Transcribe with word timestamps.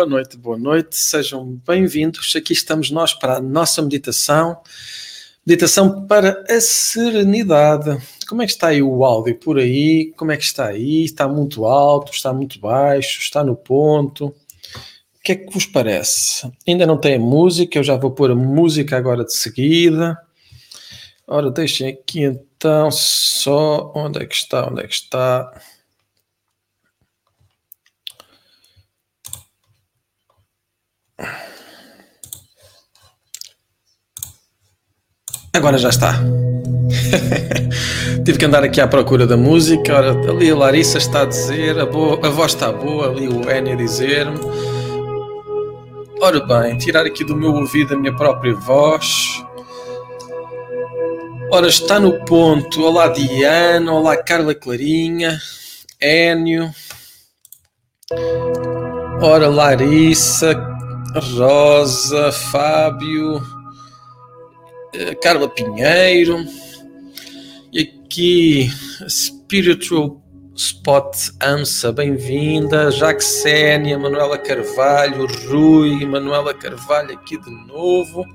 Boa 0.00 0.08
noite, 0.08 0.38
boa 0.38 0.58
noite, 0.58 0.96
sejam 0.96 1.60
bem-vindos. 1.66 2.34
Aqui 2.34 2.54
estamos 2.54 2.90
nós 2.90 3.12
para 3.12 3.36
a 3.36 3.40
nossa 3.40 3.82
meditação, 3.82 4.56
meditação 5.46 6.06
para 6.06 6.42
a 6.48 6.58
serenidade. 6.58 8.00
Como 8.26 8.40
é 8.40 8.46
que 8.46 8.52
está 8.52 8.68
aí 8.68 8.82
o 8.82 9.04
áudio 9.04 9.38
por 9.38 9.58
aí? 9.58 10.10
Como 10.16 10.32
é 10.32 10.38
que 10.38 10.42
está 10.42 10.68
aí? 10.68 11.04
Está 11.04 11.28
muito 11.28 11.66
alto, 11.66 12.12
está 12.14 12.32
muito 12.32 12.58
baixo, 12.58 13.20
está 13.20 13.44
no 13.44 13.54
ponto? 13.54 14.28
O 14.28 14.34
que 15.22 15.32
é 15.32 15.36
que 15.36 15.52
vos 15.52 15.66
parece? 15.66 16.50
Ainda 16.66 16.86
não 16.86 16.96
tem 16.96 17.16
a 17.16 17.20
música, 17.20 17.78
eu 17.78 17.84
já 17.84 17.94
vou 17.98 18.10
pôr 18.10 18.30
a 18.30 18.34
música 18.34 18.96
agora 18.96 19.22
de 19.22 19.36
seguida. 19.36 20.18
Ora, 21.26 21.50
deixem 21.50 21.88
aqui 21.88 22.22
então 22.22 22.90
só 22.90 23.92
onde 23.94 24.22
é 24.22 24.24
que 24.24 24.34
está, 24.34 24.66
onde 24.66 24.80
é 24.80 24.86
que 24.86 24.94
está. 24.94 25.52
Agora 35.52 35.78
já 35.78 35.88
está. 35.88 36.14
Tive 38.24 38.38
que 38.38 38.44
andar 38.44 38.62
aqui 38.62 38.80
à 38.80 38.86
procura 38.86 39.26
da 39.26 39.36
música. 39.36 39.96
Ora, 39.96 40.30
ali 40.30 40.50
a 40.50 40.56
Larissa 40.56 40.98
está 40.98 41.22
a 41.22 41.24
dizer, 41.24 41.78
a, 41.78 41.86
boa, 41.86 42.24
a 42.24 42.30
voz 42.30 42.52
está 42.52 42.70
boa, 42.70 43.08
ali 43.08 43.26
o 43.26 43.50
N 43.50 43.72
a 43.72 43.74
dizer-me. 43.74 44.38
Ora 46.20 46.40
bem, 46.46 46.78
tirar 46.78 47.04
aqui 47.04 47.24
do 47.24 47.34
meu 47.34 47.52
ouvido 47.52 47.94
a 47.94 47.96
minha 47.96 48.14
própria 48.14 48.54
voz. 48.54 49.42
Ora, 51.50 51.66
está 51.66 51.98
no 51.98 52.24
ponto. 52.24 52.84
Olá, 52.84 53.08
Diana. 53.08 53.92
Olá, 53.92 54.16
Carla 54.16 54.54
Clarinha. 54.54 55.36
Énio. 56.00 56.70
Ora, 59.20 59.48
Larissa. 59.48 60.54
Rosa. 61.34 62.30
Fábio. 62.30 63.59
Eh, 64.92 65.14
Carla 65.14 65.48
Pinheiro, 65.48 66.44
e 67.72 67.82
aqui 67.82 68.68
Spiritual 69.08 70.20
Spot 70.56 71.14
Ansa, 71.40 71.92
bem-vinda, 71.92 72.90
Jaxénia, 72.90 73.96
Manuela 73.96 74.36
Carvalho, 74.36 75.28
Rui, 75.48 76.04
Manuela 76.04 76.52
Carvalho 76.52 77.12
aqui 77.14 77.38
de 77.40 77.50
novo, 77.68 78.26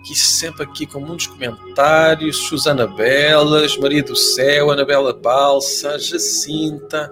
aqui 0.00 0.14
sempre 0.14 0.64
aqui 0.64 0.84
com 0.84 1.00
muitos 1.00 1.28
comentários, 1.28 2.36
Susana 2.36 2.86
Belas, 2.86 3.78
Maria 3.78 4.02
do 4.02 4.14
Céu, 4.14 4.70
Anabela 4.70 5.14
Balsa, 5.14 5.98
Jacinta, 5.98 7.10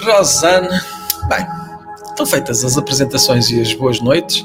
Rosana, 0.00 0.80
bem, 1.28 1.44
estão 2.08 2.24
feitas 2.24 2.64
as 2.64 2.78
apresentações 2.78 3.50
e 3.50 3.60
as 3.60 3.74
boas 3.74 4.00
noites 4.00 4.44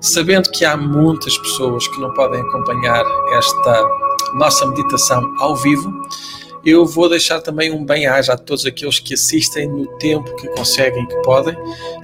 sabendo 0.00 0.50
que 0.50 0.64
há 0.64 0.76
muitas 0.76 1.36
pessoas 1.38 1.86
que 1.88 2.00
não 2.00 2.12
podem 2.14 2.40
acompanhar 2.40 3.04
esta 3.32 3.88
nossa 4.34 4.66
meditação 4.66 5.22
ao 5.38 5.56
vivo, 5.56 5.92
eu 6.64 6.84
vou 6.84 7.08
deixar 7.08 7.40
também 7.40 7.72
um 7.72 7.84
bem-aja 7.84 8.34
a 8.34 8.36
todos 8.36 8.66
aqueles 8.66 8.98
que 8.98 9.14
assistem 9.14 9.68
no 9.68 9.86
tempo 9.98 10.34
que 10.36 10.48
conseguem 10.48 11.06
que 11.06 11.16
podem 11.22 11.56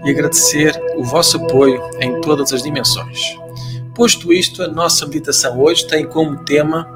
e 0.05 0.11
agradecer 0.11 0.75
o 0.97 1.05
vosso 1.05 1.37
apoio 1.37 1.83
em 2.01 2.21
todas 2.21 2.53
as 2.53 2.63
dimensões. 2.63 3.21
Posto 3.95 4.33
isto, 4.33 4.63
a 4.63 4.69
nossa 4.69 5.07
meditação 5.07 5.61
hoje 5.61 5.87
tem 5.87 6.07
como 6.07 6.43
tema 6.45 6.87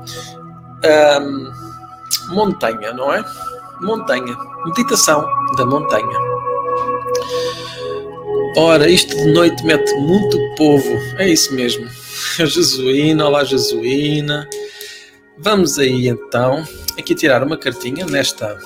hum, 1.22 1.52
montanha, 2.28 2.92
não 2.92 3.12
é? 3.12 3.24
Montanha, 3.80 4.36
meditação 4.66 5.26
da 5.56 5.64
montanha. 5.64 6.29
Ora, 8.56 8.90
isto 8.90 9.14
de 9.14 9.32
noite 9.32 9.64
mete 9.64 9.94
muito 9.94 10.36
povo, 10.56 10.98
é 11.18 11.28
isso 11.28 11.54
mesmo. 11.54 11.88
Jesuína, 12.36 13.28
olá 13.28 13.44
Jesuína. 13.44 14.48
Vamos 15.38 15.78
aí 15.78 16.08
então, 16.08 16.66
aqui 16.98 17.14
tirar 17.14 17.44
uma 17.44 17.56
cartinha 17.56 18.04
nesta 18.06 18.58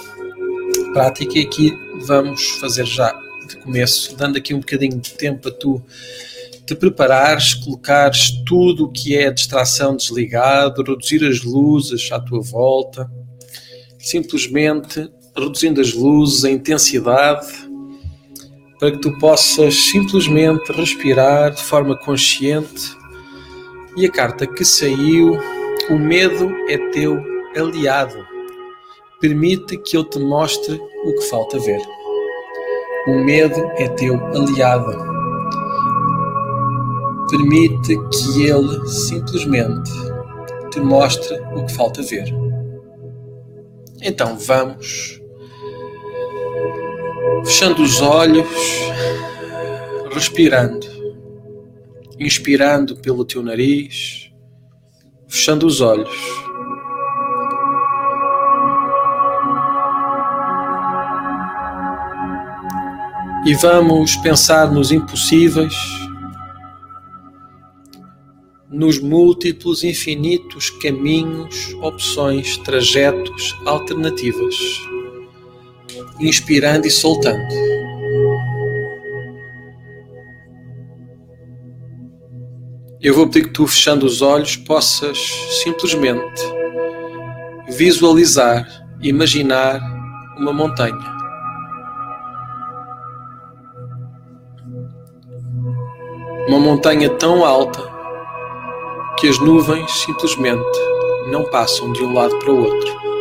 prática 0.94 1.38
e 1.38 1.42
aqui 1.42 1.78
vamos 2.06 2.52
fazer 2.60 2.86
já 2.86 3.12
de 3.46 3.56
começo, 3.58 4.16
dando 4.16 4.38
aqui 4.38 4.54
um 4.54 4.60
bocadinho 4.60 4.98
de 4.98 5.12
tempo 5.12 5.48
a 5.48 5.52
tu 5.52 5.82
te 6.66 6.75
preparares, 6.75 7.52
colocares 7.52 8.31
tudo 8.46 8.86
o 8.86 8.90
que 8.90 9.14
é 9.14 9.31
distração 9.31 9.96
desligado, 9.96 10.82
reduzir 10.82 11.22
as 11.26 11.42
luzes 11.42 12.10
à 12.10 12.19
tua 12.19 12.40
volta, 12.40 13.10
simplesmente 13.98 15.10
reduzindo 15.36 15.81
as 15.81 15.92
luzes, 15.92 16.42
a 16.44 16.50
intensidade, 16.50 17.73
para 18.78 18.92
que 18.92 18.98
tu 18.98 19.16
possas 19.18 19.74
simplesmente 19.74 20.72
respirar 20.72 21.52
de 21.52 21.62
forma 21.62 21.96
consciente. 21.96 22.96
E 23.96 24.06
a 24.06 24.10
carta 24.10 24.46
que 24.46 24.64
saiu: 24.64 25.38
O 25.90 25.98
medo 25.98 26.50
é 26.68 26.78
teu 26.90 27.18
aliado. 27.56 28.26
Permite 29.20 29.78
que 29.78 29.96
eu 29.96 30.04
te 30.04 30.18
mostre 30.18 30.74
o 31.04 31.14
que 31.14 31.22
falta 31.30 31.58
ver. 31.58 31.80
O 33.06 33.14
medo 33.24 33.60
é 33.76 33.88
teu 33.88 34.14
aliado. 34.34 35.14
Permite 37.30 37.96
que 37.96 38.46
ele 38.46 38.86
simplesmente 38.88 39.90
te 40.70 40.80
mostre 40.80 41.38
o 41.54 41.64
que 41.64 41.72
falta 41.72 42.02
ver. 42.02 42.26
Então 44.02 44.36
vamos 44.38 45.23
fechando 47.44 47.82
os 47.82 48.00
olhos, 48.00 48.49
respirando, 50.12 50.87
inspirando 52.19 52.96
pelo 52.96 53.25
teu 53.25 53.43
nariz, 53.43 54.31
fechando 55.29 55.67
os 55.67 55.81
olhos. 55.81 56.11
E 63.46 63.55
vamos 63.56 64.17
pensar 64.17 64.73
nos 64.73 64.91
impossíveis, 64.91 65.75
nos 68.70 68.99
múltiplos, 68.99 69.85
infinitos 69.85 70.70
caminhos, 70.70 71.75
opções, 71.82 72.56
trajetos, 72.58 73.55
alternativas 73.67 74.56
inspirando 76.20 76.87
e 76.87 76.90
soltando. 76.90 77.55
Eu 83.00 83.14
vou 83.14 83.28
pedir 83.28 83.49
que 83.49 83.52
tu, 83.52 83.66
fechando 83.66 84.06
os 84.06 84.22
olhos, 84.22 84.56
possas 84.56 85.19
simplesmente 85.62 86.43
visualizar, 87.69 88.66
imaginar 89.00 89.78
uma 90.38 90.52
montanha. 90.52 91.14
Uma 96.49 96.58
montanha 96.58 97.10
tão 97.10 97.44
alta 97.44 97.82
que 99.19 99.28
as 99.28 99.38
nuvens 99.38 99.90
simplesmente 99.90 100.78
não 101.31 101.44
passam 101.50 101.93
de 101.93 102.02
um 102.02 102.12
lado 102.12 102.38
para 102.38 102.50
o 102.50 102.64
outro. 102.64 103.13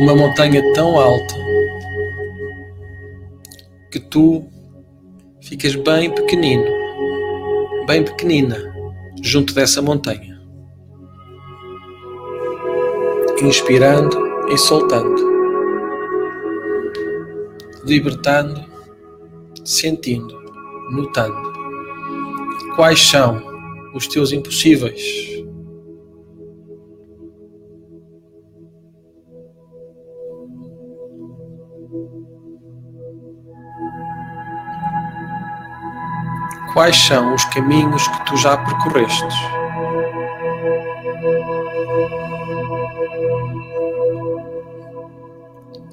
Uma 0.00 0.16
montanha 0.16 0.62
tão 0.72 0.98
alta 0.98 1.34
que 3.92 4.00
tu 4.00 4.42
ficas 5.42 5.76
bem 5.76 6.10
pequenino, 6.14 6.64
bem 7.86 8.02
pequenina, 8.02 8.56
junto 9.22 9.52
dessa 9.54 9.82
montanha. 9.82 10.40
Inspirando 13.42 14.18
e 14.48 14.56
soltando, 14.56 15.22
libertando, 17.84 18.64
sentindo, 19.62 20.34
notando 20.92 21.52
quais 22.74 23.00
são 23.06 23.38
os 23.92 24.06
teus 24.06 24.32
impossíveis 24.32 25.29
quais 36.80 36.96
são 36.96 37.34
os 37.34 37.44
caminhos 37.44 38.08
que 38.08 38.24
tu 38.24 38.38
já 38.38 38.56
percorrestes. 38.56 39.34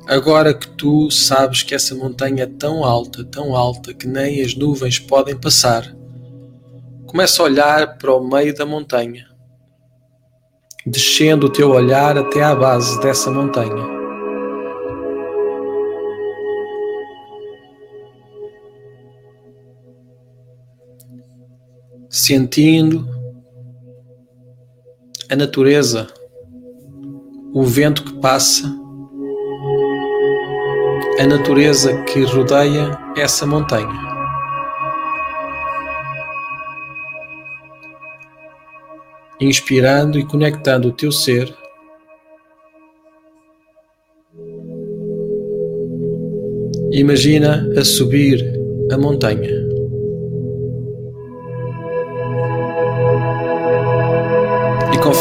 Agora 0.07 0.53
que 0.53 0.65
tu 0.77 1.11
sabes 1.11 1.61
que 1.61 1.75
essa 1.75 1.93
montanha 1.93 2.43
é 2.43 2.45
tão 2.45 2.85
alta, 2.85 3.25
tão 3.25 3.53
alta, 3.53 3.93
que 3.93 4.07
nem 4.07 4.41
as 4.41 4.55
nuvens 4.55 4.97
podem 4.97 5.35
passar, 5.35 5.93
começa 7.05 7.41
a 7.41 7.45
olhar 7.45 7.97
para 7.97 8.15
o 8.15 8.25
meio 8.25 8.55
da 8.55 8.65
montanha, 8.65 9.27
descendo 10.85 11.47
o 11.47 11.51
teu 11.51 11.71
olhar 11.71 12.17
até 12.17 12.41
à 12.41 12.55
base 12.55 12.97
dessa 13.01 13.29
montanha. 13.29 13.96
Sentindo 22.09 23.07
a 25.29 25.35
natureza, 25.35 26.07
o 27.53 27.63
vento 27.63 28.03
que 28.03 28.13
passa, 28.19 28.67
a 31.19 31.25
natureza 31.25 32.03
que 32.03 32.23
rodeia 32.23 32.97
essa 33.15 33.45
montanha. 33.45 34.07
Inspirando 39.39 40.17
e 40.17 40.25
conectando 40.25 40.87
o 40.87 40.91
teu 40.91 41.11
ser 41.11 41.55
Imagina 46.97 47.69
a 47.77 47.85
subir 47.85 48.43
a 48.91 48.97
montanha. 48.97 49.56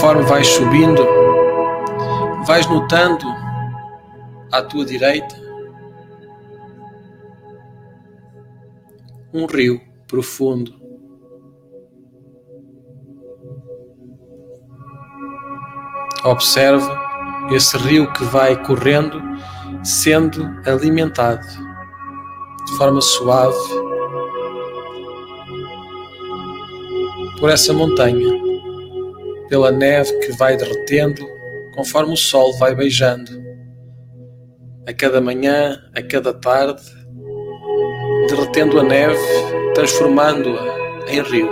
Conforme 0.06 0.22
vais 0.22 0.46
subindo, 0.46 1.04
vais 2.46 2.64
notando 2.68 3.26
à 4.52 4.62
tua 4.62 4.84
direita 4.84 5.34
um 9.34 9.46
rio 9.46 9.80
profundo. 10.06 10.72
Observa 16.22 17.00
esse 17.50 17.76
rio 17.76 18.12
que 18.12 18.22
vai 18.26 18.62
correndo, 18.62 19.20
sendo 19.82 20.40
alimentado 20.70 21.44
de 22.64 22.76
forma 22.78 23.00
suave 23.00 23.58
por 27.40 27.50
essa 27.50 27.72
montanha, 27.72 28.45
pela 29.48 29.70
neve 29.70 30.12
que 30.20 30.32
vai 30.32 30.56
derretendo 30.56 31.26
conforme 31.74 32.14
o 32.14 32.16
sol 32.16 32.52
vai 32.58 32.74
beijando. 32.74 33.30
A 34.88 34.92
cada 34.92 35.20
manhã, 35.20 35.78
a 35.94 36.02
cada 36.02 36.32
tarde, 36.32 36.82
derretendo 38.28 38.80
a 38.80 38.82
neve, 38.82 39.18
transformando-a 39.74 41.12
em 41.12 41.20
rio. 41.22 41.50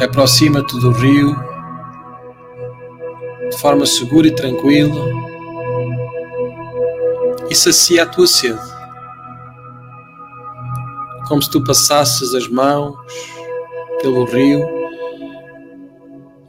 Aproxima-te 0.00 0.78
do 0.80 0.90
rio 0.92 1.34
de 3.50 3.58
forma 3.58 3.86
segura 3.86 4.26
e 4.26 4.34
tranquila 4.34 5.04
e 7.48 7.54
sacia 7.54 8.02
a 8.02 8.06
tua 8.06 8.26
sede. 8.26 8.58
Como 11.28 11.40
se 11.40 11.50
tu 11.50 11.62
passasses 11.62 12.34
as 12.34 12.48
mãos 12.48 12.96
pelo 14.02 14.24
rio 14.24 14.62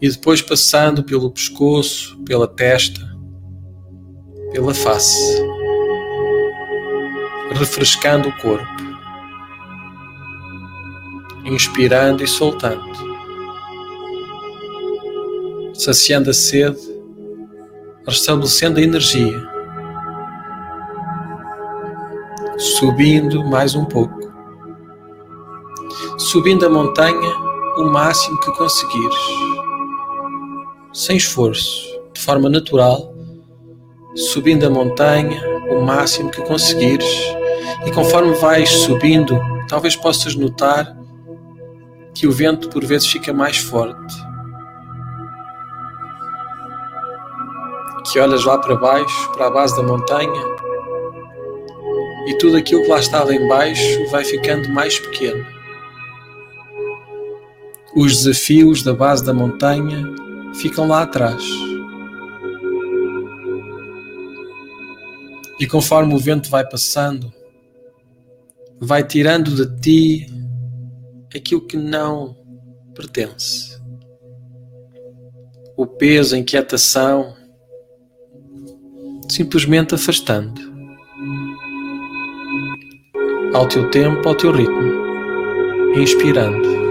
e 0.01 0.09
depois 0.09 0.41
passando 0.41 1.03
pelo 1.03 1.31
pescoço, 1.31 2.21
pela 2.25 2.47
testa, 2.47 2.99
pela 4.51 4.73
face, 4.73 5.41
refrescando 7.53 8.27
o 8.27 8.37
corpo, 8.37 8.65
inspirando 11.45 12.23
e 12.23 12.27
soltando, 12.27 12.83
saciando 15.73 16.31
a 16.31 16.33
sede, 16.33 16.81
restabelecendo 18.05 18.79
a 18.79 18.83
energia 18.83 19.53
subindo 22.63 23.43
mais 23.43 23.75
um 23.75 23.85
pouco, 23.85 24.22
subindo 26.33 26.65
a 26.65 26.69
montanha 26.69 27.31
o 27.77 27.83
máximo 27.83 28.39
que 28.39 28.51
conseguires, 28.53 29.19
sem 30.91 31.15
esforço, 31.15 32.01
de 32.11 32.19
forma 32.19 32.49
natural, 32.49 33.13
subindo 34.15 34.65
a 34.65 34.69
montanha 34.71 35.39
o 35.69 35.79
máximo 35.81 36.31
que 36.31 36.41
conseguires, 36.41 37.35
e 37.85 37.91
conforme 37.91 38.33
vais 38.33 38.67
subindo, 38.67 39.39
talvez 39.69 39.95
possas 39.95 40.33
notar 40.33 40.97
que 42.15 42.25
o 42.25 42.31
vento 42.31 42.67
por 42.67 42.83
vezes 42.83 43.07
fica 43.07 43.31
mais 43.31 43.57
forte. 43.57 44.15
Que 48.11 48.19
olhas 48.19 48.43
lá 48.43 48.57
para 48.57 48.75
baixo, 48.75 49.31
para 49.33 49.45
a 49.45 49.51
base 49.51 49.77
da 49.77 49.83
montanha, 49.83 50.43
e 52.25 52.35
tudo 52.39 52.57
aquilo 52.57 52.81
que 52.81 52.89
lá 52.89 52.97
estava 52.97 53.35
embaixo 53.35 54.09
vai 54.09 54.25
ficando 54.25 54.67
mais 54.69 54.97
pequeno. 54.97 55.52
Os 57.95 58.17
desafios 58.17 58.81
da 58.81 58.93
base 58.93 59.23
da 59.23 59.33
montanha 59.33 60.03
ficam 60.55 60.87
lá 60.87 61.03
atrás. 61.03 61.43
E 65.59 65.67
conforme 65.67 66.15
o 66.15 66.19
vento 66.19 66.49
vai 66.49 66.67
passando, 66.67 67.31
vai 68.79 69.03
tirando 69.03 69.55
de 69.55 69.79
ti 69.79 70.27
aquilo 71.33 71.61
que 71.61 71.77
não 71.77 72.35
pertence. 72.95 73.79
O 75.77 75.85
peso, 75.85 76.35
a 76.35 76.37
inquietação, 76.39 77.35
simplesmente 79.29 79.95
afastando 79.95 80.73
ao 83.53 83.67
teu 83.67 83.89
tempo, 83.91 84.27
ao 84.27 84.35
teu 84.35 84.51
ritmo, 84.51 84.93
inspirando, 85.95 86.82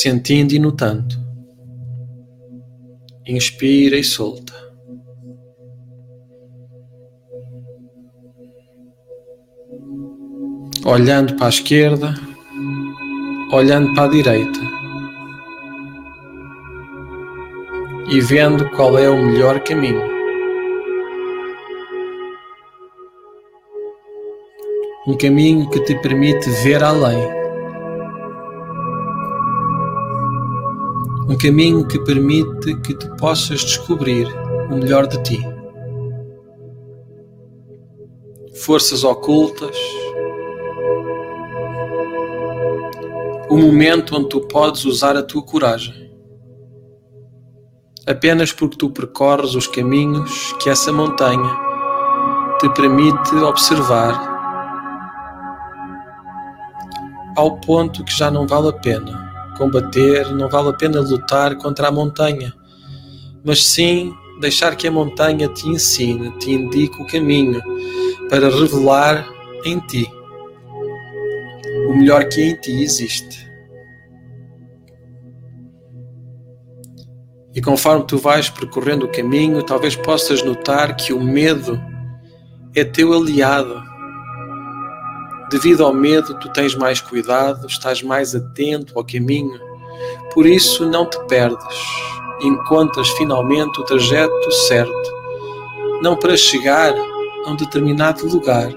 sentindo 0.00 0.52
e 0.52 0.58
notando. 0.58 1.14
Inspira 3.26 3.96
e 3.96 4.04
solta. 4.04 4.52
Olhando 10.84 11.34
para 11.36 11.46
a 11.46 11.48
esquerda, 11.48 12.14
olhando 13.52 13.94
para 13.94 14.04
a 14.04 14.08
direita 14.08 14.60
e 18.10 18.20
vendo 18.20 18.68
qual 18.70 18.98
é 18.98 19.08
o 19.08 19.16
melhor 19.16 19.60
caminho. 19.60 20.14
um 25.06 25.14
caminho 25.18 25.68
que 25.68 25.80
te 25.80 25.94
permite 25.96 26.48
ver 26.62 26.82
além. 26.82 27.43
Um 31.26 31.38
caminho 31.38 31.88
que 31.88 31.98
permite 32.00 32.76
que 32.82 32.92
tu 32.92 33.16
possas 33.16 33.60
descobrir 33.60 34.26
o 34.70 34.76
melhor 34.76 35.06
de 35.06 35.22
ti. 35.22 35.38
Forças 38.62 39.04
ocultas. 39.04 39.74
O 43.48 43.56
momento 43.56 44.16
onde 44.16 44.28
tu 44.28 44.42
podes 44.42 44.84
usar 44.84 45.16
a 45.16 45.22
tua 45.22 45.42
coragem. 45.42 46.12
Apenas 48.06 48.52
porque 48.52 48.76
tu 48.76 48.90
percorres 48.90 49.54
os 49.54 49.66
caminhos 49.66 50.52
que 50.62 50.68
essa 50.68 50.92
montanha 50.92 51.58
te 52.60 52.68
permite 52.68 53.34
observar 53.36 54.34
ao 57.34 57.58
ponto 57.60 58.04
que 58.04 58.12
já 58.12 58.30
não 58.30 58.46
vale 58.46 58.68
a 58.68 58.72
pena 58.74 59.23
combater, 59.54 60.30
não 60.34 60.48
vale 60.48 60.68
a 60.68 60.72
pena 60.72 61.00
lutar 61.00 61.56
contra 61.56 61.88
a 61.88 61.92
montanha, 61.92 62.52
mas 63.44 63.64
sim 63.64 64.14
deixar 64.40 64.76
que 64.76 64.86
a 64.86 64.90
montanha 64.90 65.48
te 65.48 65.68
ensine, 65.68 66.30
te 66.38 66.52
indique 66.52 67.00
o 67.00 67.06
caminho 67.06 67.62
para 68.28 68.48
revelar 68.48 69.26
em 69.64 69.78
ti 69.80 70.10
o 71.88 71.94
melhor 71.94 72.28
que 72.28 72.40
em 72.42 72.56
ti 72.56 72.82
existe. 72.82 73.44
E 77.54 77.60
conforme 77.60 78.04
tu 78.04 78.18
vais 78.18 78.50
percorrendo 78.50 79.06
o 79.06 79.12
caminho, 79.12 79.62
talvez 79.62 79.94
possas 79.94 80.42
notar 80.42 80.96
que 80.96 81.12
o 81.12 81.22
medo 81.22 81.80
é 82.74 82.82
teu 82.82 83.12
aliado 83.12 83.93
Devido 85.54 85.84
ao 85.84 85.94
medo, 85.94 86.34
tu 86.40 86.48
tens 86.48 86.74
mais 86.74 87.00
cuidado, 87.00 87.68
estás 87.68 88.02
mais 88.02 88.34
atento 88.34 88.98
ao 88.98 89.04
caminho. 89.04 89.56
Por 90.32 90.46
isso, 90.46 90.84
não 90.84 91.08
te 91.08 91.16
perdes. 91.28 91.78
Encontras 92.42 93.08
finalmente 93.10 93.80
o 93.80 93.84
trajeto 93.84 94.50
certo, 94.66 95.12
não 96.02 96.16
para 96.16 96.36
chegar 96.36 96.92
a 96.92 97.50
um 97.50 97.54
determinado 97.54 98.26
lugar, 98.26 98.68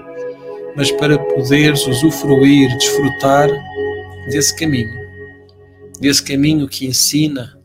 mas 0.76 0.92
para 0.92 1.18
poderes 1.18 1.84
usufruir, 1.84 2.72
desfrutar 2.78 3.48
desse 4.30 4.56
caminho, 4.56 5.00
desse 6.00 6.22
caminho 6.22 6.68
que 6.68 6.86
ensina 6.86 7.58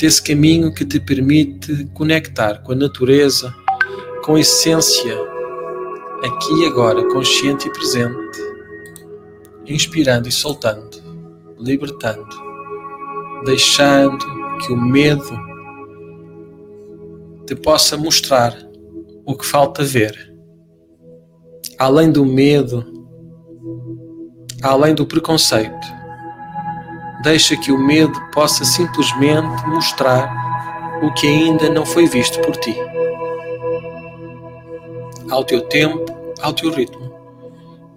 desse 0.00 0.20
caminho 0.20 0.74
que 0.74 0.84
te 0.84 0.98
permite 0.98 1.84
conectar 1.94 2.62
com 2.62 2.72
a 2.72 2.74
natureza, 2.74 3.54
com 4.24 4.34
a 4.34 4.40
essência, 4.40 5.14
aqui 6.24 6.62
e 6.62 6.66
agora, 6.66 7.06
consciente 7.08 7.68
e 7.68 7.72
presente, 7.72 8.38
inspirando 9.66 10.28
e 10.28 10.32
soltando, 10.32 10.98
libertando, 11.58 12.28
deixando 13.44 14.24
que 14.58 14.72
o 14.72 14.76
medo 14.76 15.38
te 17.46 17.54
possa 17.54 17.96
mostrar 17.96 18.56
o 19.24 19.34
que 19.34 19.46
falta 19.46 19.82
ver. 19.82 20.14
Além 21.78 22.12
do 22.12 22.26
medo, 22.26 22.84
além 24.62 24.94
do 24.94 25.06
preconceito, 25.06 25.86
deixa 27.22 27.56
que 27.56 27.72
o 27.72 27.78
medo 27.78 28.18
possa 28.32 28.64
simplesmente 28.64 29.66
mostrar 29.66 30.30
o 31.02 31.12
que 31.14 31.26
ainda 31.26 31.70
não 31.70 31.86
foi 31.86 32.06
visto 32.06 32.38
por 32.42 32.56
ti. 32.56 32.76
Ao 35.30 35.44
teu 35.44 35.60
tempo, 35.62 36.04
ao 36.40 36.52
teu 36.52 36.70
ritmo. 36.70 37.14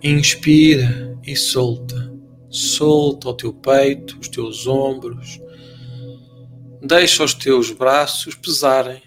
Inspira 0.03 1.17
e 1.25 1.35
solta. 1.35 2.13
Solta 2.49 3.29
o 3.29 3.33
teu 3.33 3.51
peito, 3.51 4.19
os 4.19 4.27
teus 4.27 4.67
ombros. 4.67 5.41
Deixa 6.81 7.23
os 7.23 7.33
teus 7.33 7.71
braços 7.71 8.35
pesarem 8.35 9.01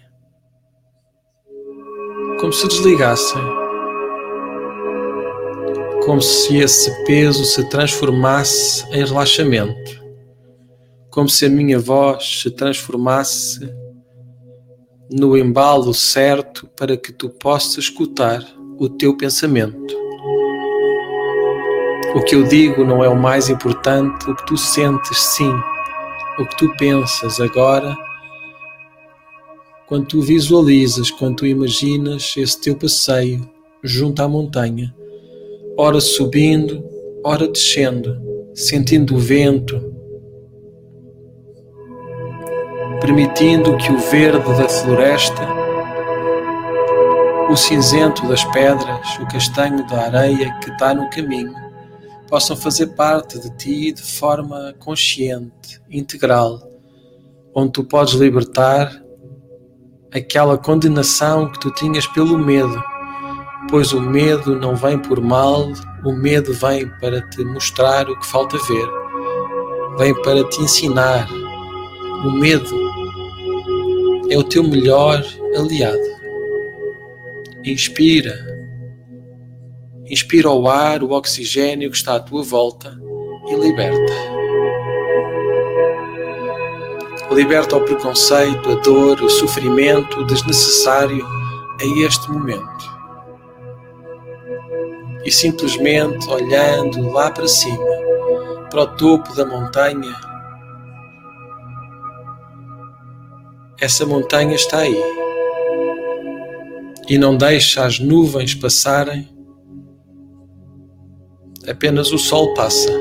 como 2.39 2.53
se 2.53 2.67
desligassem, 2.67 3.41
como 6.05 6.21
se 6.21 6.57
esse 6.57 6.91
peso 7.05 7.43
se 7.43 7.67
transformasse 7.67 8.85
em 8.91 9.03
relaxamento, 9.03 10.03
como 11.09 11.27
se 11.27 11.45
a 11.45 11.49
minha 11.49 11.79
voz 11.79 12.41
se 12.41 12.51
transformasse 12.51 13.67
no 15.09 15.37
embalo 15.37 15.93
certo 15.93 16.69
para 16.75 16.97
que 16.97 17.11
tu 17.11 17.29
possas 17.29 17.85
escutar 17.85 18.45
o 18.77 18.89
teu 18.89 19.15
pensamento. 19.15 19.95
O 22.15 22.21
que 22.21 22.35
eu 22.35 22.43
digo 22.43 22.83
não 22.83 23.03
é 23.03 23.09
o 23.09 23.15
mais 23.15 23.49
importante, 23.49 24.29
o 24.29 24.35
que 24.35 24.45
tu 24.45 24.57
sentes, 24.57 25.17
sim, 25.17 25.53
o 26.39 26.45
que 26.45 26.57
tu 26.57 26.75
pensas 26.77 27.39
agora 27.39 27.95
quando 29.87 30.05
tu 30.05 30.21
visualizas, 30.21 31.09
quando 31.09 31.37
tu 31.37 31.45
imaginas 31.45 32.35
esse 32.35 32.59
teu 32.59 32.75
passeio 32.75 33.49
junto 33.81 34.21
à 34.21 34.27
montanha, 34.27 34.93
ora 35.77 36.01
subindo, 36.01 36.83
ora 37.23 37.47
descendo, 37.47 38.19
sentindo 38.53 39.15
o 39.15 39.17
vento, 39.17 39.81
permitindo 43.07 43.77
que 43.77 43.89
o 43.89 43.97
verde 43.97 44.53
da 44.57 44.67
floresta, 44.67 45.41
o 47.49 47.55
cinzento 47.55 48.27
das 48.27 48.43
pedras, 48.43 49.17
o 49.21 49.25
castanho 49.27 49.87
da 49.87 50.07
areia 50.07 50.53
que 50.59 50.69
está 50.69 50.93
no 50.93 51.09
caminho, 51.09 51.55
possam 52.27 52.57
fazer 52.57 52.87
parte 52.87 53.39
de 53.39 53.49
ti 53.55 53.93
de 53.93 54.01
forma 54.01 54.75
consciente, 54.79 55.81
integral, 55.89 56.59
onde 57.55 57.71
tu 57.71 57.85
podes 57.85 58.15
libertar 58.15 58.91
aquela 60.13 60.57
condenação 60.57 61.49
que 61.49 61.61
tu 61.61 61.71
tinhas 61.71 62.05
pelo 62.07 62.37
medo, 62.37 62.83
pois 63.69 63.93
o 63.93 64.01
medo 64.01 64.53
não 64.53 64.75
vem 64.75 64.99
por 64.99 65.21
mal, 65.21 65.71
o 66.03 66.11
medo 66.11 66.53
vem 66.53 66.89
para 66.99 67.21
te 67.29 67.41
mostrar 67.45 68.09
o 68.09 68.19
que 68.19 68.27
falta 68.27 68.57
ver, 68.57 68.89
vem 69.97 70.13
para 70.23 70.43
te 70.49 70.61
ensinar. 70.61 71.25
O 72.25 72.31
medo 72.31 72.87
é 74.29 74.37
o 74.37 74.43
teu 74.43 74.63
melhor 74.63 75.23
aliado. 75.57 76.17
Inspira, 77.63 78.35
inspira 80.09 80.49
o 80.49 80.67
ar, 80.67 81.03
o 81.03 81.11
oxigênio 81.11 81.89
que 81.91 81.97
está 81.97 82.15
à 82.15 82.19
tua 82.19 82.43
volta 82.43 82.97
e 83.49 83.55
liberta. 83.55 84.37
liberta 87.31 87.75
o 87.75 87.81
preconceito, 87.81 88.71
a 88.71 88.75
dor, 88.75 89.21
o 89.21 89.29
sofrimento 89.29 90.23
desnecessário 90.25 91.25
a 91.79 92.05
este 92.05 92.31
momento. 92.31 92.97
E 95.23 95.31
simplesmente 95.31 96.27
olhando 96.29 97.11
lá 97.11 97.29
para 97.29 97.47
cima, 97.47 97.85
para 98.69 98.83
o 98.83 98.87
topo 98.95 99.35
da 99.35 99.45
montanha, 99.45 100.15
essa 103.79 104.05
montanha 104.05 104.55
está 104.55 104.79
aí. 104.79 104.99
E 107.07 107.17
não 107.17 107.37
deixa 107.37 107.85
as 107.85 107.99
nuvens 107.99 108.53
passarem, 108.53 109.29
apenas 111.69 112.11
o 112.11 112.17
sol 112.17 112.53
passa. 112.53 112.91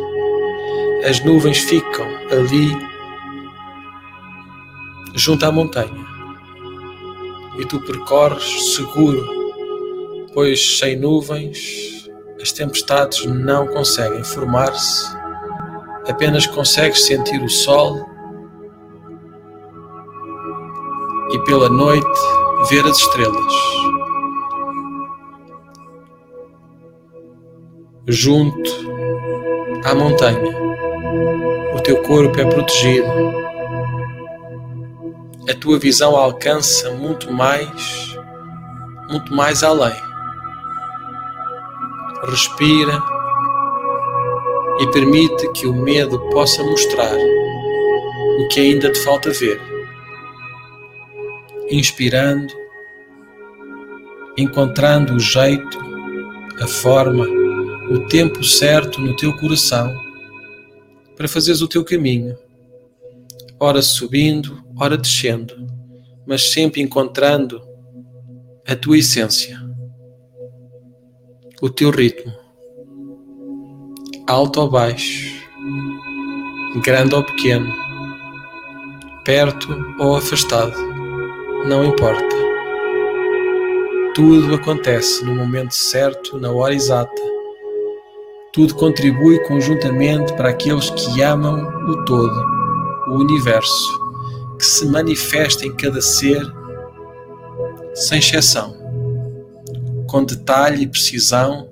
As 1.09 1.25
nuvens 1.25 1.59
ficam 1.59 2.07
ali 2.31 2.71
junto 5.15 5.45
à 5.47 5.53
montanha. 5.53 6.07
E 7.59 7.65
tu 7.65 7.81
percorres 7.81 8.75
seguro, 8.75 9.27
pois 10.35 10.79
sem 10.79 10.97
nuvens 10.97 12.07
as 12.41 12.53
tempestades 12.53 13.25
não 13.25 13.67
conseguem 13.67 14.23
formar-se, 14.23 15.07
apenas 16.07 16.47
consegues 16.47 17.07
sentir 17.07 17.43
o 17.43 17.49
sol 17.49 18.16
pela 21.47 21.69
noite 21.69 22.21
ver 22.69 22.85
as 22.85 22.99
estrelas. 22.99 23.53
Junto 28.07 28.71
à 29.85 29.95
montanha, 29.95 30.55
o 31.75 31.81
teu 31.81 32.03
corpo 32.03 32.41
é 32.41 32.45
protegido 32.45 33.47
a 35.49 35.55
tua 35.55 35.79
visão 35.79 36.17
alcança 36.17 36.91
muito 36.91 37.33
mais, 37.33 38.19
muito 39.09 39.33
mais 39.33 39.63
além. 39.63 39.95
Respira 42.25 43.01
e 44.81 44.91
permite 44.91 45.49
que 45.53 45.69
o 45.69 45.73
medo 45.73 46.19
possa 46.31 46.65
mostrar 46.65 47.17
o 48.41 48.49
que 48.49 48.59
ainda 48.59 48.91
te 48.91 48.99
falta 49.05 49.31
ver. 49.31 49.76
Inspirando, 51.71 52.55
encontrando 54.37 55.15
o 55.15 55.21
jeito, 55.21 55.79
a 56.61 56.67
forma, 56.67 57.27
o 57.91 58.07
tempo 58.09 58.43
certo 58.45 59.01
no 59.01 59.15
teu 59.17 59.37
coração 59.37 59.95
para 61.17 61.29
fazeres 61.29 61.63
o 61.63 61.69
teu 61.69 61.85
caminho. 61.85 62.37
Ora 63.59 63.81
subindo, 63.81 64.63
ora 64.79 64.97
descendo, 64.97 65.55
mas 66.27 66.51
sempre 66.51 66.83
encontrando 66.83 67.63
a 68.69 68.77
tua 68.77 68.99
essência, 68.99 69.59
o 71.63 71.71
teu 71.71 71.91
ritmo, 71.91 72.33
alto 74.27 74.61
ou 74.61 74.71
baixo, 74.71 75.35
grande 76.85 77.15
ou 77.15 77.25
pequeno, 77.25 77.73
perto 79.25 79.69
ou 79.99 80.17
afastado, 80.17 80.96
não 81.65 81.85
importa. 81.85 82.37
Tudo 84.15 84.55
acontece 84.55 85.25
no 85.25 85.35
momento 85.35 85.75
certo, 85.75 86.39
na 86.39 86.51
hora 86.51 86.75
exata. 86.75 87.23
Tudo 88.53 88.75
contribui 88.75 89.39
conjuntamente 89.45 90.33
para 90.35 90.51
aqueles 90.51 90.91
que 90.91 91.23
amam 91.23 91.67
o 91.89 92.05
todo 92.05 92.57
o 93.09 93.15
universo 93.19 94.07
que 94.59 94.65
se 94.65 94.87
manifesta 94.87 95.67
em 95.67 95.75
cada 95.75 96.01
ser, 96.01 96.43
sem 97.95 98.19
exceção, 98.19 98.75
com 100.09 100.25
detalhe 100.25 100.85
e 100.85 100.89
precisão, 100.89 101.69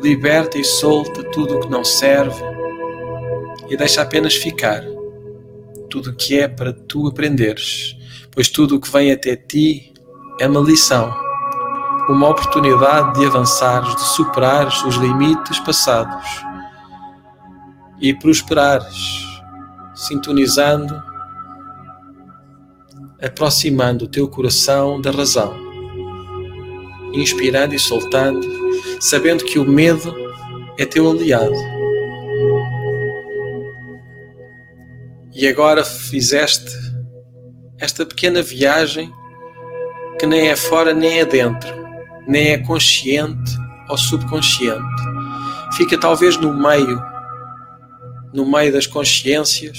liberta 0.00 0.58
e 0.58 0.64
solta 0.64 1.22
tudo 1.30 1.56
o 1.56 1.60
que 1.60 1.68
não 1.68 1.84
serve 1.84 2.42
e 3.68 3.76
deixa 3.76 4.02
apenas 4.02 4.34
ficar 4.34 4.82
tudo 5.90 6.10
o 6.10 6.14
que 6.14 6.38
é 6.38 6.48
para 6.48 6.72
tu 6.72 7.06
aprenderes, 7.06 7.96
pois 8.36 8.50
tudo 8.50 8.76
o 8.76 8.80
que 8.80 8.92
vem 8.92 9.10
até 9.10 9.34
ti 9.34 9.94
é 10.38 10.46
uma 10.46 10.60
lição, 10.60 11.10
uma 12.06 12.28
oportunidade 12.28 13.18
de 13.18 13.24
avançares, 13.24 13.96
de 13.96 14.02
superares 14.02 14.84
os 14.84 14.96
limites 14.96 15.58
passados 15.60 16.44
e 17.98 18.12
prosperares 18.12 19.24
sintonizando, 19.94 21.02
aproximando 23.22 24.04
o 24.04 24.08
teu 24.08 24.28
coração 24.28 25.00
da 25.00 25.10
razão, 25.10 25.56
inspirando 27.14 27.74
e 27.74 27.78
soltando, 27.78 28.46
sabendo 29.00 29.46
que 29.46 29.58
o 29.58 29.64
medo 29.64 30.14
é 30.76 30.84
teu 30.84 31.10
aliado. 31.10 31.56
E 35.32 35.48
agora 35.48 35.82
fizeste 35.82 36.85
esta 37.78 38.06
pequena 38.06 38.42
viagem 38.42 39.12
que 40.18 40.26
nem 40.26 40.48
é 40.48 40.56
fora 40.56 40.94
nem 40.94 41.18
é 41.18 41.24
dentro, 41.24 41.68
nem 42.26 42.52
é 42.52 42.58
consciente 42.58 43.52
ou 43.88 43.98
subconsciente. 43.98 44.82
Fica 45.76 45.98
talvez 45.98 46.36
no 46.38 46.54
meio, 46.54 47.02
no 48.32 48.50
meio 48.50 48.72
das 48.72 48.86
consciências, 48.86 49.78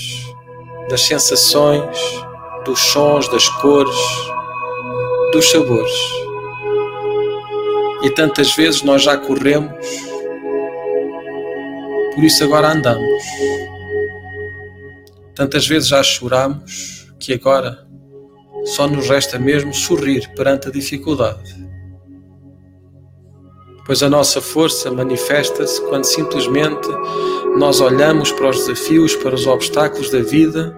das 0.90 1.02
sensações, 1.02 1.98
dos 2.66 2.80
sons, 2.80 3.28
das 3.30 3.50
cores, 3.50 3.96
dos 5.34 5.50
sabores. 5.50 5.94
E 8.04 8.12
tantas 8.12 8.56
vezes 8.56 8.84
nós 8.84 9.02
já 9.02 9.18
corremos, 9.18 9.74
por 12.14 12.24
isso 12.24 12.44
agora 12.44 12.74
andamos. 12.74 13.24
Tantas 15.34 15.68
vezes 15.68 15.90
já 15.90 16.04
choramos 16.04 17.08
que 17.20 17.34
agora 17.34 17.87
só 18.68 18.88
nos 18.88 19.08
resta 19.08 19.40
mesmo 19.40 19.74
sorrir 19.74 20.28
perante 20.36 20.68
a 20.68 20.72
dificuldade. 20.72 21.68
Pois 23.86 24.04
a 24.04 24.10
nossa 24.10 24.42
força 24.42 24.92
manifesta-se 24.92 25.82
quando 25.84 26.04
simplesmente 26.04 26.88
nós 27.58 27.80
olhamos 27.80 28.32
para 28.32 28.50
os 28.50 28.58
desafios, 28.58 29.16
para 29.16 29.34
os 29.34 29.48
obstáculos 29.48 30.10
da 30.12 30.20
vida 30.20 30.78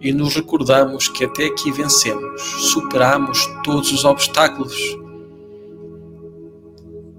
e 0.00 0.12
nos 0.12 0.36
recordamos 0.36 1.08
que 1.08 1.24
até 1.24 1.46
aqui 1.46 1.72
vencemos, 1.72 2.42
superamos 2.70 3.46
todos 3.64 3.90
os 3.92 4.04
obstáculos 4.04 4.76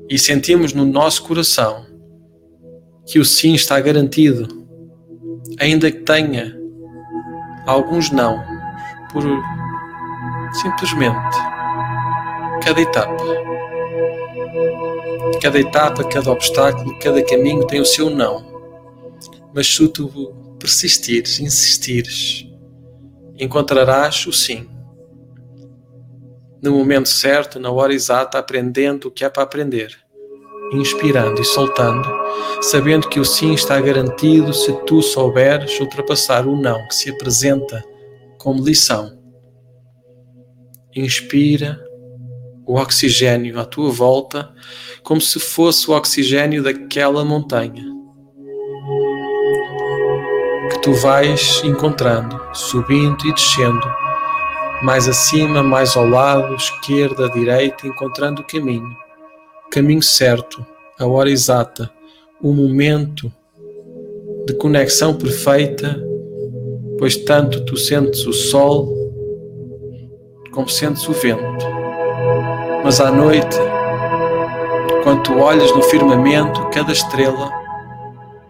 e 0.08 0.18
sentimos 0.20 0.74
no 0.74 0.86
nosso 0.86 1.24
coração 1.24 1.86
que 3.08 3.20
o 3.20 3.26
sim 3.26 3.56
está 3.56 3.80
garantido, 3.80 4.48
ainda 5.60 5.90
que 5.90 6.02
tenha 6.02 6.56
alguns 7.66 8.12
não, 8.12 8.38
por 9.12 9.24
simplesmente 10.54 11.38
cada 12.64 12.82
etapa. 12.82 13.24
Cada 15.42 15.60
etapa, 15.60 16.04
cada 16.04 16.32
obstáculo, 16.32 16.98
cada 17.00 17.24
caminho 17.24 17.66
tem 17.66 17.80
o 17.80 17.86
seu 17.86 18.10
não. 18.10 18.46
Mas 19.54 19.68
se 19.68 19.88
tu 19.88 20.34
persistires, 20.60 21.40
insistires, 21.40 22.48
encontrarás 23.38 24.26
o 24.26 24.34
sim. 24.34 24.68
No 26.62 26.72
momento 26.72 27.08
certo, 27.08 27.60
na 27.60 27.72
hora 27.72 27.94
exata, 27.94 28.40
aprendendo 28.40 29.08
o 29.08 29.12
que 29.12 29.24
é 29.24 29.30
para 29.30 29.44
aprender, 29.44 29.96
inspirando 30.74 31.40
e 31.40 31.46
soltando, 31.46 32.10
sabendo 32.62 33.08
que 33.08 33.20
o 33.20 33.26
sim 33.26 33.54
está 33.54 33.80
garantido 33.80 34.54
se 34.54 34.74
tu 34.86 35.02
souberes 35.02 35.80
ultrapassar 35.80 36.48
o 36.48 36.60
não 36.60 36.86
que 36.88 36.96
se 36.96 37.12
apresenta 37.12 37.84
como 38.38 38.64
lição. 38.64 39.18
Inspira 40.96 41.80
o 42.66 42.76
oxigênio 42.76 43.60
à 43.60 43.66
tua 43.66 43.90
volta 43.90 44.54
como 45.04 45.22
se 45.22 45.40
fosse 45.40 45.90
o 45.90 45.94
oxigênio 45.94 46.62
daquela 46.62 47.24
montanha 47.24 47.98
que 50.70 50.82
tu 50.82 50.94
vais 50.94 51.62
encontrando, 51.64 52.40
subindo 52.54 53.26
e 53.26 53.34
descendo, 53.34 53.88
mais 54.82 55.08
acima, 55.08 55.64
mais 55.64 55.96
ao 55.96 56.08
lado, 56.08 56.56
esquerda, 56.56 57.30
direita, 57.30 57.88
encontrando 57.88 58.42
o 58.42 58.46
caminho, 58.46 58.96
o 59.66 59.70
caminho 59.70 60.02
certo, 60.02 60.66
a 61.00 61.06
hora 61.06 61.30
exata, 61.30 61.90
o 62.42 62.54
momento 62.54 63.32
de 64.46 64.54
conexão 64.56 65.16
perfeita, 65.16 66.02
pois 66.98 67.16
tanto 67.16 67.66
tu 67.66 67.78
sentes 67.78 68.26
o 68.26 68.34
sol 68.34 68.94
como 70.52 70.68
sentes 70.70 71.08
o 71.08 71.14
vento. 71.14 71.66
Mas 72.84 73.00
à 73.00 73.12
noite, 73.12 73.58
quando 75.04 75.24
tu 75.24 75.40
olhas 75.40 75.72
no 75.76 75.84
firmamento, 75.84 76.70
cada 76.70 76.92
estrela 76.92 77.52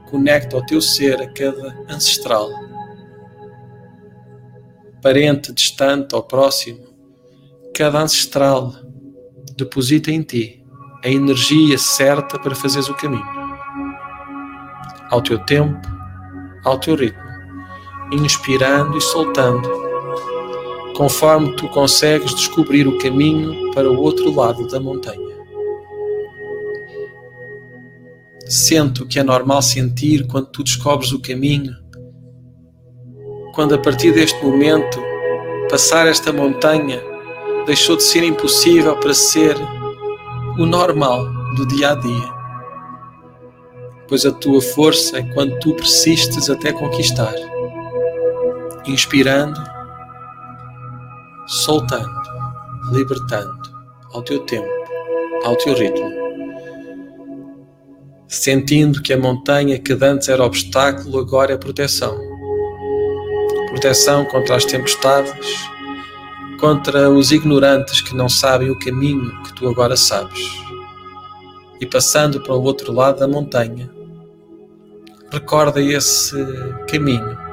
conecta 0.09 0.55
ao 0.55 0.65
teu 0.65 0.81
ser 0.81 1.21
a 1.21 1.27
cada 1.27 1.77
ancestral, 1.89 2.49
parente, 5.01 5.51
distante 5.51 6.15
ou 6.15 6.23
próximo, 6.23 6.79
cada 7.75 7.99
ancestral 7.99 8.73
deposita 9.57 10.11
em 10.11 10.21
ti 10.21 10.65
a 11.03 11.09
energia 11.09 11.77
certa 11.77 12.39
para 12.39 12.55
fazeres 12.55 12.89
o 12.89 12.95
caminho, 12.95 13.25
ao 15.09 15.21
teu 15.21 15.39
tempo, 15.45 15.79
ao 16.63 16.79
teu 16.79 16.95
ritmo, 16.95 17.26
inspirando 18.11 18.97
e 18.97 19.01
soltando, 19.01 19.69
conforme 20.95 21.55
tu 21.55 21.67
consegues 21.69 22.33
descobrir 22.33 22.87
o 22.87 22.97
caminho 22.97 23.71
para 23.73 23.89
o 23.89 23.99
outro 23.99 24.33
lado 24.33 24.67
da 24.67 24.79
montanha. 24.79 25.27
Sente 28.45 29.03
o 29.03 29.07
que 29.07 29.19
é 29.19 29.23
normal 29.23 29.61
sentir 29.61 30.25
quando 30.25 30.47
tu 30.47 30.63
descobres 30.63 31.11
o 31.11 31.19
caminho. 31.19 31.75
Quando 33.53 33.75
a 33.75 33.77
partir 33.77 34.13
deste 34.13 34.41
momento 34.43 34.99
passar 35.69 36.07
esta 36.07 36.31
montanha 36.31 37.01
deixou 37.65 37.97
de 37.97 38.03
ser 38.03 38.23
impossível 38.23 38.95
para 38.97 39.13
ser 39.13 39.57
o 40.57 40.65
normal 40.65 41.25
do 41.55 41.67
dia 41.67 41.91
a 41.91 41.95
dia. 41.95 42.37
Pois 44.07 44.25
a 44.25 44.31
tua 44.31 44.61
força 44.61 45.17
é 45.19 45.23
quando 45.33 45.59
tu 45.59 45.73
persistes 45.73 46.49
até 46.49 46.71
conquistar. 46.71 47.33
Inspirando, 48.87 49.61
soltando, 51.45 52.09
libertando 52.91 53.69
ao 54.13 54.21
teu 54.21 54.39
tempo, 54.45 54.67
ao 55.43 55.55
teu 55.57 55.73
ritmo 55.73 56.27
sentindo 58.27 59.01
que 59.01 59.13
a 59.13 59.17
montanha 59.17 59.79
que 59.79 59.93
antes 59.93 60.27
era 60.27 60.43
obstáculo 60.43 61.19
agora 61.19 61.53
é 61.53 61.57
proteção. 61.57 62.17
Proteção 63.69 64.25
contra 64.25 64.55
as 64.55 64.65
tempestades, 64.65 65.69
contra 66.59 67.09
os 67.09 67.31
ignorantes 67.31 68.01
que 68.01 68.15
não 68.15 68.27
sabem 68.27 68.69
o 68.69 68.79
caminho 68.79 69.31
que 69.43 69.53
tu 69.53 69.67
agora 69.67 69.95
sabes. 69.95 70.39
E 71.79 71.85
passando 71.85 72.41
para 72.41 72.53
o 72.53 72.63
outro 72.63 72.91
lado 72.91 73.19
da 73.19 73.27
montanha, 73.27 73.89
recorda 75.31 75.81
esse 75.81 76.35
caminho 76.89 77.46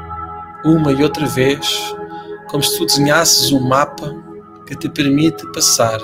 uma 0.64 0.92
e 0.92 1.02
outra 1.02 1.26
vez, 1.26 1.94
como 2.48 2.62
se 2.62 2.78
tu 2.78 2.86
desenhasses 2.86 3.52
um 3.52 3.60
mapa 3.60 4.14
que 4.66 4.74
te 4.74 4.88
permite 4.88 5.46
passar, 5.52 5.98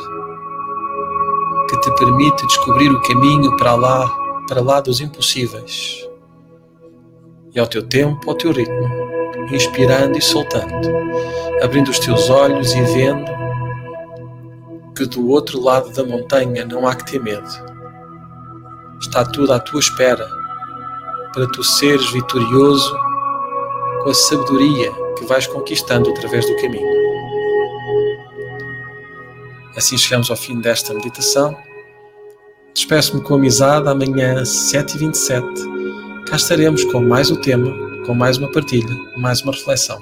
que 1.68 1.80
te 1.80 1.94
permite 1.94 2.46
descobrir 2.46 2.90
o 2.90 3.02
caminho 3.02 3.56
para 3.56 3.74
lá 3.74 4.20
para 4.50 4.60
lá 4.60 4.80
dos 4.80 5.00
impossíveis. 5.00 6.04
E 7.54 7.60
ao 7.60 7.68
teu 7.68 7.84
tempo, 7.84 8.28
ao 8.28 8.36
teu 8.36 8.50
ritmo, 8.50 8.88
inspirando 9.52 10.18
e 10.18 10.20
soltando, 10.20 10.74
abrindo 11.62 11.88
os 11.88 12.00
teus 12.00 12.28
olhos 12.28 12.72
e 12.72 12.82
vendo 12.82 13.30
que 14.96 15.06
do 15.06 15.28
outro 15.28 15.60
lado 15.60 15.90
da 15.92 16.02
montanha 16.02 16.64
não 16.64 16.84
há 16.84 16.96
que 16.96 17.12
ter 17.12 17.22
medo. 17.22 17.48
Está 19.00 19.24
tudo 19.24 19.52
à 19.52 19.60
tua 19.60 19.78
espera 19.78 20.28
para 21.32 21.46
tu 21.46 21.62
seres 21.62 22.10
vitorioso 22.10 22.92
com 24.02 24.10
a 24.10 24.14
sabedoria 24.14 24.92
que 25.18 25.24
vais 25.24 25.46
conquistando 25.46 26.10
através 26.10 26.46
do 26.46 26.56
caminho. 26.56 26.88
Assim 29.76 29.96
chegamos 29.96 30.30
ao 30.30 30.36
fim 30.36 30.60
desta 30.60 30.92
meditação. 30.94 31.56
Despeço-me 32.74 33.22
com 33.22 33.34
amizade 33.34 33.88
amanhã, 33.88 34.42
7h27. 34.42 35.42
Cá 36.26 36.36
estaremos 36.36 36.84
com 36.84 37.00
mais 37.00 37.30
um 37.30 37.36
tema, 37.40 37.70
com 38.06 38.14
mais 38.14 38.38
uma 38.38 38.50
partilha, 38.50 38.94
mais 39.16 39.42
uma 39.42 39.52
reflexão. 39.52 39.98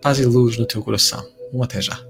Paz 0.00 0.18
e 0.18 0.24
luz 0.24 0.56
no 0.56 0.66
teu 0.66 0.82
coração. 0.82 1.24
Um 1.52 1.62
até 1.62 1.80
já. 1.80 2.09